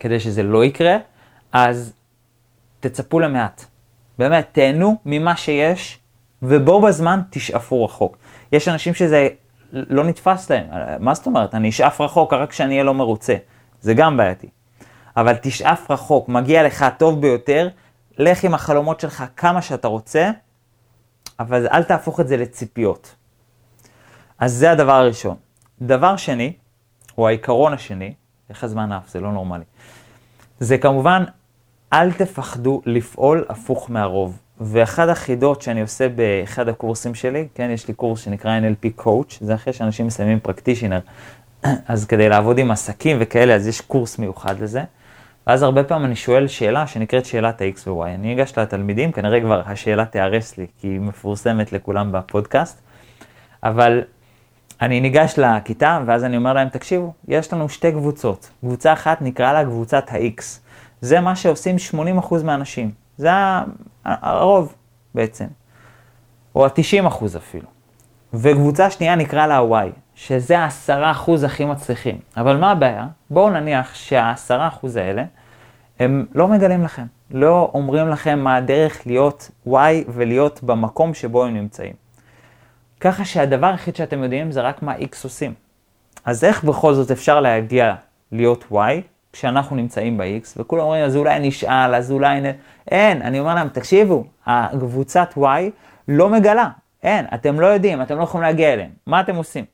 [0.00, 0.96] כדי שזה לא יקרה,
[1.52, 1.92] אז
[2.80, 3.64] תצפו למעט.
[4.18, 5.98] באמת, תהנו ממה שיש,
[6.42, 8.16] ובו בזמן תשאפו רחוק.
[8.52, 9.28] יש אנשים שזה
[9.72, 10.66] לא נתפס להם.
[11.00, 11.54] מה זאת אומרת?
[11.54, 13.36] אני אשאף רחוק רק כשאני אהיה לא מרוצה.
[13.80, 14.48] זה גם בעייתי.
[15.16, 17.68] אבל תשאף רחוק, מגיע לך הטוב ביותר,
[18.18, 20.30] לך עם החלומות שלך כמה שאתה רוצה,
[21.40, 23.14] אבל אל תהפוך את זה לציפיות.
[24.38, 25.36] אז זה הדבר הראשון.
[25.82, 26.52] דבר שני,
[27.18, 28.14] או העיקרון השני,
[28.50, 29.64] איך הזמן עף, זה לא נורמלי.
[30.60, 31.24] זה כמובן,
[31.92, 34.38] אל תפחדו לפעול הפוך מהרוב.
[34.60, 39.54] ואחד החידות שאני עושה באחד הקורסים שלי, כן, יש לי קורס שנקרא NLP Coach, זה
[39.54, 41.00] אחרי שאנשים מסיימים פרקטישנר,
[41.88, 44.82] אז כדי לעבוד עם עסקים וכאלה, אז יש קורס מיוחד לזה.
[45.46, 48.06] ואז הרבה פעמים אני שואל שאלה שנקראת שאלת ה-X ו-Y.
[48.06, 52.80] אני אגש לתלמידים, כנראה כבר השאלה תיהרס לי, כי היא מפורסמת לכולם בפודקאסט,
[53.62, 54.02] אבל
[54.82, 58.50] אני ניגש לכיתה, ואז אני אומר להם, תקשיבו, יש לנו שתי קבוצות.
[58.60, 60.42] קבוצה אחת נקרא לה קבוצת ה-X.
[61.00, 61.76] זה מה שעושים
[62.20, 62.90] 80% מהאנשים.
[63.16, 63.30] זה
[64.04, 64.74] הרוב
[65.14, 65.46] בעצם,
[66.54, 67.66] או ה-90% אפילו.
[68.34, 72.18] וקבוצה שנייה נקרא לה ה-Y, שזה ה-10% הכי מצליחים.
[72.36, 73.06] אבל מה הבעיה?
[73.30, 75.24] בואו נניח שה-10% האלה,
[75.98, 79.70] הם לא מגלים לכם, לא אומרים לכם מה הדרך להיות Y
[80.08, 82.03] ולהיות במקום שבו הם נמצאים.
[83.04, 85.54] ככה שהדבר היחיד שאתם יודעים זה רק מה X עושים.
[86.24, 87.94] אז איך בכל זאת אפשר להגיע
[88.32, 88.76] להיות Y
[89.32, 92.44] כשאנחנו נמצאים ב-X, וכולם אומרים, אז אולי נשאל, אז אולי נ...
[92.90, 95.40] אין, אני אומר להם, תקשיבו, הקבוצת Y
[96.08, 96.68] לא מגלה,
[97.02, 99.64] אין, אתם לא יודעים, אתם לא יכולים להגיע אליהם, מה אתם עושים?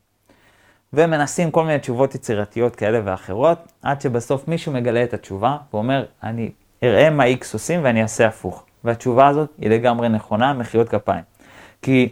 [0.93, 6.51] ומנסים כל מיני תשובות יצירתיות כאלה ואחרות, עד שבסוף מישהו מגלה את התשובה ואומר, אני
[6.83, 8.65] אראה מה X עושים ואני אעשה הפוך.
[8.85, 11.25] והתשובה הזאת היא לגמרי נכונה, מחיאות כפיים.
[11.83, 12.09] כי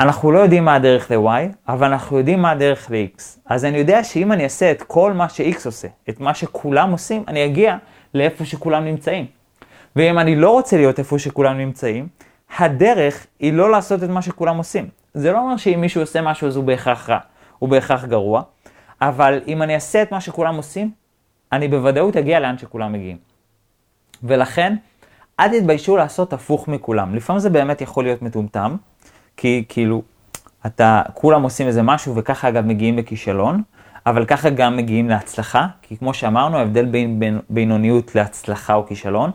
[0.00, 3.22] אנחנו לא יודעים מה הדרך ל-Y, אבל אנחנו יודעים מה הדרך ל-X.
[3.46, 7.24] אז אני יודע שאם אני אעשה את כל מה ש-X עושה, את מה שכולם עושים,
[7.28, 7.76] אני אגיע
[8.14, 9.26] לאיפה שכולם נמצאים.
[9.96, 12.08] ואם אני לא רוצה להיות איפה שכולם נמצאים,
[12.58, 14.88] הדרך היא לא לעשות את מה שכולם עושים.
[15.14, 17.18] זה לא אומר שאם מישהו עושה משהו אז הוא בהכרח רע,
[17.58, 18.42] הוא בהכרח גרוע,
[19.00, 20.90] אבל אם אני אעשה את מה שכולם עושים,
[21.52, 23.16] אני בוודאות אגיע לאן שכולם מגיעים.
[24.22, 24.76] ולכן,
[25.40, 27.14] אל תתביישו לעשות הפוך מכולם.
[27.14, 28.76] לפעמים זה באמת יכול להיות מטומטם,
[29.36, 30.02] כי כאילו,
[30.66, 33.62] אתה, כולם עושים איזה משהו וככה אגב מגיעים לכישלון,
[34.06, 39.30] אבל ככה גם מגיעים להצלחה, כי כמו שאמרנו, ההבדל בין, בין בינוניות להצלחה או כישלון,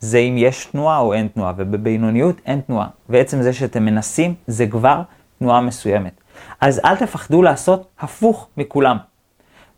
[0.00, 2.86] זה אם יש תנועה או אין תנועה, ובבינוניות אין תנועה.
[3.08, 5.02] ועצם זה שאתם מנסים, זה כבר
[5.38, 6.20] תנועה מסוימת.
[6.60, 8.96] אז אל תפחדו לעשות הפוך מכולם.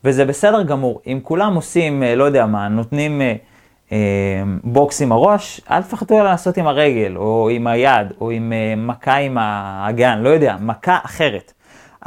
[0.03, 1.01] וזה בסדר גמור.
[1.07, 3.35] אם כולם עושים, אה, לא יודע מה, נותנים אה,
[4.63, 9.15] בוקס עם הראש, אל תפחדו לעשות עם הרגל, או עם היד, או עם אה, מכה
[9.15, 11.53] עם האגן, לא יודע, מכה אחרת.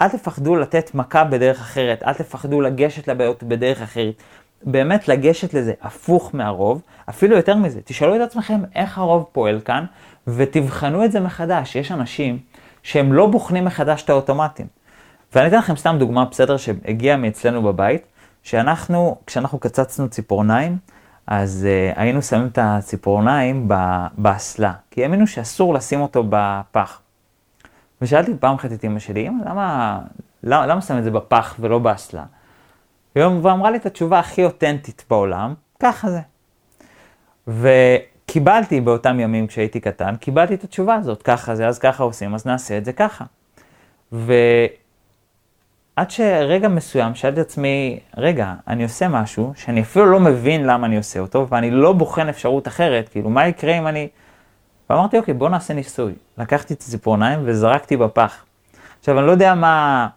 [0.01, 4.15] אל תפחדו לתת מכה בדרך אחרת, אל תפחדו לגשת לבעיות בדרך אחרת.
[4.63, 9.85] באמת לגשת לזה הפוך מהרוב, אפילו יותר מזה, תשאלו את עצמכם איך הרוב פועל כאן,
[10.27, 11.77] ותבחנו את זה מחדש.
[11.77, 12.39] יש אנשים
[12.83, 14.67] שהם לא בוחנים מחדש את האוטומטים.
[15.35, 18.03] ואני אתן לכם סתם דוגמה בסדר שהגיעה מאצלנו בבית,
[18.43, 20.77] שאנחנו, כשאנחנו קצצנו ציפורניים,
[21.31, 23.69] אז uh, היינו שמים את הציפורניים
[24.19, 27.01] באסלה, כי האמינו שאסור לשים אותו בפח.
[28.03, 30.01] ושאלתי פעם אחת את אמא שלי, אמא, למה,
[30.43, 32.25] למה, למה שם את זה בפח ולא באסלה?
[33.17, 36.21] ואמרה לי את התשובה הכי אותנטית בעולם, ככה זה.
[37.49, 42.47] וקיבלתי באותם ימים כשהייתי קטן, קיבלתי את התשובה הזאת, ככה זה, אז ככה עושים, אז
[42.47, 43.25] נעשה את זה ככה.
[44.13, 44.33] ו...
[46.01, 50.87] עד שרגע מסוים שאלתי את עצמי, רגע, אני עושה משהו שאני אפילו לא מבין למה
[50.87, 54.09] אני עושה אותו, ואני לא בוחן אפשרות אחרת, כאילו, מה יקרה אם אני...
[54.91, 56.13] ואמרתי, אוקיי, בוא נעשה ניסוי.
[56.39, 58.45] לקחתי את הציפורניים וזרקתי בפח.
[59.01, 60.09] עכשיו, אני לא יודע מה...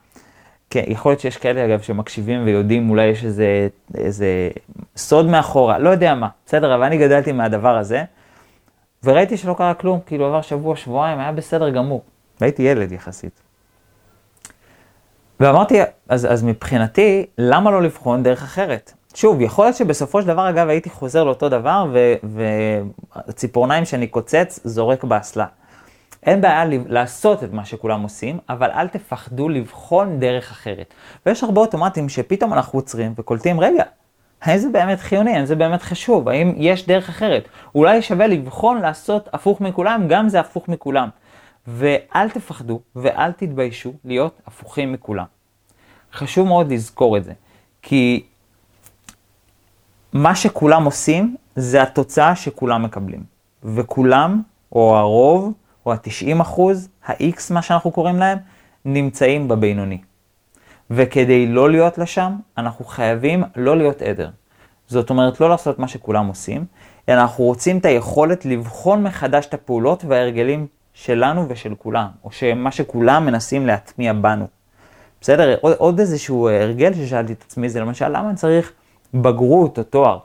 [0.70, 4.50] כן, יכול להיות שיש כאלה אגב שמקשיבים ויודעים, אולי יש איזה, איזה
[4.98, 8.04] סוד מאחורה, לא יודע מה, בסדר, אבל אני גדלתי מהדבר הזה,
[9.04, 12.02] וראיתי שלא קרה כלום, כאילו עבר שבוע, שבועיים, היה בסדר גמור.
[12.42, 13.53] והייתי ילד יחסית.
[15.44, 15.80] ואמרתי,
[16.10, 18.94] אז, אז מבחינתי, למה לא לבחון דרך אחרת?
[19.14, 21.86] שוב, יכול להיות שבסופו של דבר, אגב, הייתי חוזר לאותו דבר,
[23.28, 25.46] וציפורניים שאני קוצץ, זורק באסלה.
[26.26, 30.94] אין בעיה לעשות את מה שכולם עושים, אבל אל תפחדו לבחון דרך אחרת.
[31.26, 33.84] ויש הרבה אוטומטים שפתאום אנחנו עוצרים וקולטים, רגע,
[34.42, 37.48] האם זה באמת חיוני, האם זה באמת חשוב, האם יש דרך אחרת.
[37.76, 41.10] אולי שווה לבחון לעשות הפוך מכולם, גם זה הפוך מכולם.
[41.68, 45.26] ואל תפחדו ואל תתביישו להיות הפוכים מכולם.
[46.14, 47.34] חשוב מאוד לזכור את זה,
[47.82, 48.24] כי
[50.14, 53.24] מה שכולם עושים זה התוצאה שכולם מקבלים.
[53.64, 55.54] וכולם, או הרוב,
[55.86, 58.38] או ה-90 אחוז, ה-X, מה שאנחנו קוראים להם,
[58.86, 60.02] נמצאים בבינוני.
[60.90, 64.30] וכדי לא להיות לשם, אנחנו חייבים לא להיות עדר.
[64.88, 66.66] זאת אומרת, לא לעשות מה שכולם עושים,
[67.10, 72.72] אלא אנחנו רוצים את היכולת לבחון מחדש את הפעולות וההרגלים שלנו ושל כולם, או שמה
[72.72, 74.48] שכולם מנסים להטמיע בנו.
[75.22, 75.56] בסדר?
[75.62, 78.72] עוד, עוד איזשהו הרגל ששאלתי את עצמי זה למשל, למה אני צריך
[79.14, 80.18] בגרות או תואר?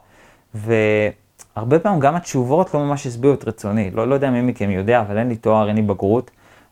[0.54, 3.90] והרבה פעמים גם התשובות לא ממש הסבירו את רצוני.
[3.90, 6.30] לא, לא יודע מי מכם יודע, אבל אין לי תואר, אין לי בגרות.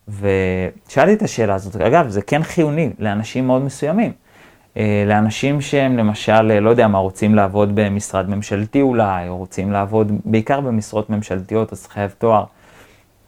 [0.08, 4.12] ושאלתי את השאלה הזאת, אגב, זה כן חיוני לאנשים מאוד מסוימים.
[4.76, 9.72] אה, לאנשים שהם למשל, אה, לא יודע מה, רוצים לעבוד במשרד ממשלתי אולי, או רוצים
[9.72, 12.44] לעבוד בעיקר במשרות ממשלתיות, אז חייב תואר.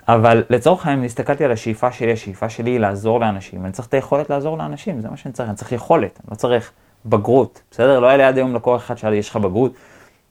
[0.09, 3.65] אבל לצורך העניין, הסתכלתי על השאיפה שלי, השאיפה שלי היא לעזור לאנשים.
[3.65, 6.35] אני צריך את היכולת לעזור לאנשים, זה מה שאני צריך, אני צריך יכולת, אני לא
[6.37, 6.73] צריך
[7.07, 8.01] בגרות, בסדר?
[8.01, 9.73] לא היה לי עד היום לקוח אחד שאלה לי, יש לך בגרות?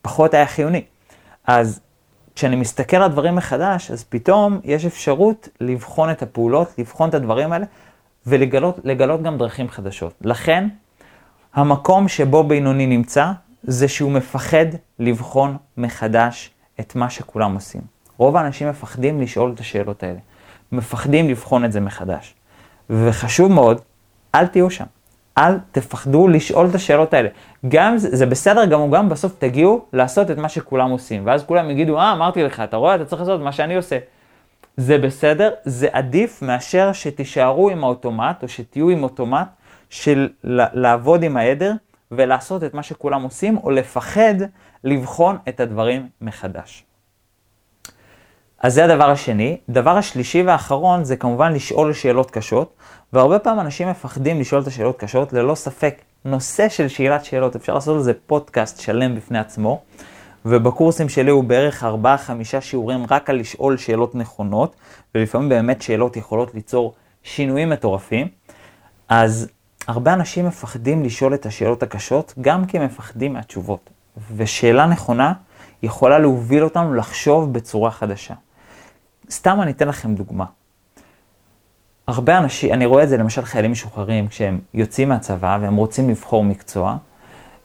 [0.02, 0.84] פחות היה חיוני.
[1.48, 1.80] אז
[2.36, 7.52] כשאני מסתכל על דברים מחדש, אז פתאום יש אפשרות לבחון את הפעולות, לבחון את הדברים
[7.52, 7.66] האלה,
[8.28, 10.14] ולגלות גם דרכים חדשות.
[10.22, 10.68] לכן,
[11.54, 13.32] המקום שבו בינוני נמצא,
[13.64, 14.66] זה שהוא מפחד
[15.00, 17.97] לבחון מחדש את מה שכולם עושים.
[18.18, 20.20] רוב האנשים מפחדים לשאול את השאלות האלה.
[20.72, 22.34] מפחדים לבחון את זה מחדש.
[22.90, 23.82] וחשוב מאוד,
[24.36, 24.86] אל תהיו שם.
[25.38, 27.30] אל תפחדו לשאול את השאלות האלה.
[27.68, 31.22] גם זה, זה בסדר גמור, גם בסוף תגיעו לעשות את מה שכולם עושים.
[31.26, 33.98] ואז כולם יגידו, אה, אמרתי לך, אתה רואה, אתה צריך לעשות מה שאני עושה.
[34.78, 39.48] זה בסדר, זה עדיף מאשר שתישארו עם האוטומט, או שתהיו עם אוטומט
[39.90, 41.74] של לעבוד עם העדר
[42.12, 44.34] ולעשות את מה שכולם עושים, או לפחד
[44.84, 46.87] לבחון את הדברים מחדש.
[48.60, 49.58] אז זה הדבר השני.
[49.70, 52.74] דבר השלישי והאחרון זה כמובן לשאול שאלות קשות,
[53.14, 55.96] והרבה פעמים אנשים מפחדים לשאול את השאלות קשות, ללא ספק.
[56.26, 59.82] נושא של שאלת שאלות, אפשר לעשות לזה פודקאסט שלם בפני עצמו,
[60.46, 61.88] ובקורסים שלי הוא בערך 4-5
[62.62, 64.76] שיעורים רק על לשאול שאלות נכונות,
[65.16, 66.94] ולפעמים באמת שאלות יכולות ליצור
[67.24, 68.28] שינויים מטורפים.
[69.10, 69.48] אז
[69.88, 73.90] הרבה אנשים מפחדים לשאול את השאלות הקשות, גם כי הם מפחדים מהתשובות.
[74.36, 75.34] ושאלה נכונה
[75.84, 78.34] יכולה להוביל אותנו לחשוב בצורה חדשה.
[79.32, 80.46] סתם אני אתן לכם דוגמה.
[82.08, 86.44] הרבה אנשים, אני רואה את זה למשל חיילים משוחררים, כשהם יוצאים מהצבא והם רוצים לבחור
[86.44, 86.98] מקצוע,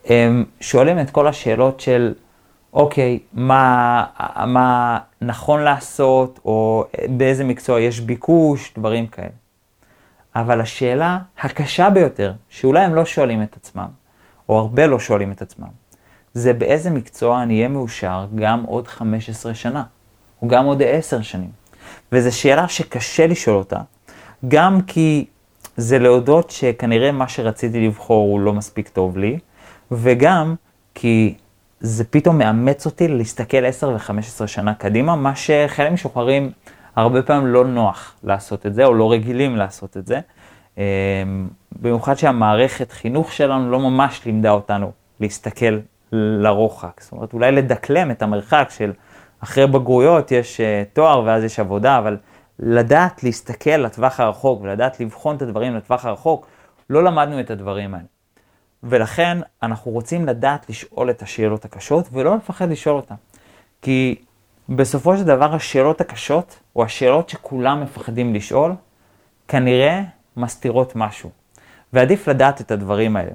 [0.05, 2.15] הם שואלים את כל השאלות של,
[2.73, 4.05] אוקיי, מה,
[4.47, 9.29] מה נכון לעשות, או באיזה מקצוע יש ביקוש, דברים כאלה.
[10.37, 13.89] אבל השאלה הקשה ביותר, שאולי הם לא שואלים את עצמם,
[14.49, 15.69] או הרבה לא שואלים את עצמם,
[16.35, 19.83] זה באיזה מקצוע אני אהיה מאושר גם עוד 15 שנה,
[20.43, 21.51] או גם עוד 10 שנים.
[22.13, 23.79] וזו שאלה שקשה לשאול אותה,
[24.49, 25.27] גם כי
[25.77, 29.39] זה להודות שכנראה מה שרציתי לבחור הוא לא מספיק טוב לי,
[29.91, 30.55] וגם
[30.95, 31.35] כי
[31.81, 36.51] זה פתאום מאמץ אותי להסתכל 10 ו-15 שנה קדימה, מה שחיילים משוחררים
[36.97, 40.21] הרבה פעמים לא נוח לעשות את זה, או לא רגילים לעשות את זה.
[40.79, 40.83] אמ,
[41.81, 45.79] במיוחד שהמערכת חינוך שלנו לא ממש לימדה אותנו להסתכל
[46.13, 47.01] לרוחק.
[47.01, 48.93] זאת אומרת, אולי לדקלם את המרחק של
[49.43, 52.17] אחרי בגרויות יש אה, תואר ואז יש עבודה, אבל
[52.59, 56.47] לדעת להסתכל לטווח הרחוק ולדעת לבחון את הדברים לטווח הרחוק,
[56.91, 58.07] לא למדנו את הדברים האלה.
[58.83, 63.15] ולכן אנחנו רוצים לדעת לשאול את השאלות הקשות ולא לפחד לשאול אותן.
[63.83, 64.15] כי
[64.69, 68.73] בסופו של דבר השאלות הקשות, או השאלות שכולם מפחדים לשאול,
[69.49, 70.03] כנראה
[70.37, 71.31] מסתירות משהו.
[71.93, 73.33] ועדיף לדעת את הדברים האלה.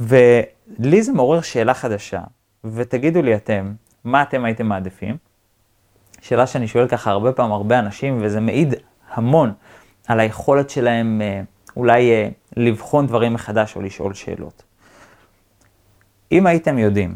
[0.00, 2.20] ולי זה מעורר שאלה חדשה,
[2.64, 3.72] ותגידו לי אתם,
[4.04, 5.33] מה אתם הייתם מעדיפים?
[6.24, 8.74] שאלה שאני שואל ככה הרבה פעמים הרבה אנשים, וזה מעיד
[9.10, 9.52] המון
[10.08, 11.40] על היכולת שלהם אה,
[11.76, 14.62] אולי אה, לבחון דברים מחדש או לשאול שאלות.
[16.32, 17.14] אם הייתם יודעים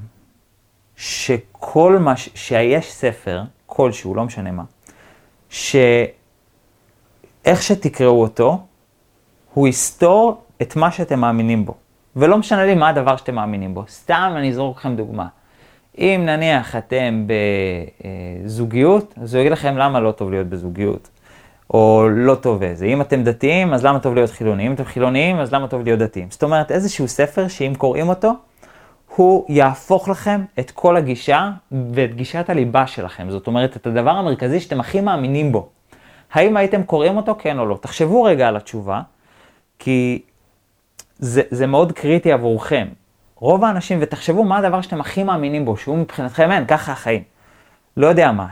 [0.97, 2.29] שכל מה, ש...
[2.35, 4.64] שיש ספר כלשהו, לא משנה מה,
[5.49, 6.12] שאיך
[7.47, 8.66] שתקראו אותו,
[9.55, 11.75] הוא יסתור את מה שאתם מאמינים בו.
[12.16, 13.85] ולא משנה לי מה הדבר שאתם מאמינים בו.
[13.88, 15.27] סתם אני אזרוק לכם דוגמה.
[15.99, 17.27] אם נניח אתם
[18.45, 21.09] בזוגיות, אז הוא יגיד לכם למה לא טוב להיות בזוגיות.
[21.75, 22.87] או לא טוב איזה.
[22.87, 24.69] אם אתם דתיים, אז למה טוב להיות חילוניים?
[24.71, 26.31] אם אתם חילוניים, אז למה טוב להיות דתיים?
[26.31, 28.33] זאת אומרת, איזשהו ספר שאם קוראים אותו,
[29.17, 31.51] הוא יהפוך לכם את כל הגישה
[31.93, 33.31] ואת גישת הליבה שלכם.
[33.31, 35.69] זאת אומרת, את הדבר המרכזי שאתם הכי מאמינים בו.
[36.33, 37.79] האם הייתם קוראים אותו, כן או לא?
[37.81, 39.01] תחשבו רגע על התשובה,
[39.79, 40.23] כי
[41.19, 42.89] זה, זה מאוד קריטי עבורכם.
[43.40, 47.22] רוב האנשים, ותחשבו מה הדבר שאתם הכי מאמינים בו, שהוא מבחינתכם אין, ככה החיים.
[47.96, 48.46] לא יודע מה,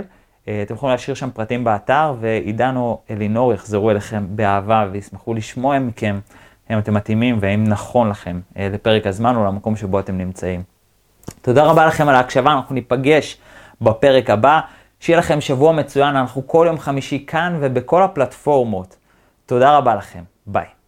[0.48, 5.78] אה, אתם יכולים להשאיר שם פרטים באתר, ועידן או אלינור יחזרו אליכם באהבה וישמחו לשמוע
[5.78, 6.18] מכם
[6.70, 10.62] אם אתם מתאימים והאם נכון לכם אה, לפרק הזמן או למקום שבו אתם נמצאים.
[11.42, 13.38] תודה רבה לכם על ההקשבה, אנחנו ניפגש
[13.80, 14.60] בפרק הבא.
[15.00, 18.96] שיהיה לכם שבוע מצוין, אנחנו כל יום חמישי כאן ובכל הפלטפורמות.
[19.46, 20.79] תודה רבה לכם, ביי.